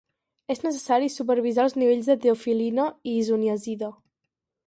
[0.53, 3.93] És necessari supervisar els nivells de teofil·lina i isoniazida.